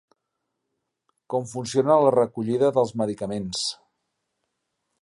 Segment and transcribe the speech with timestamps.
[1.33, 3.63] Com funciona la recollida dels medicaments.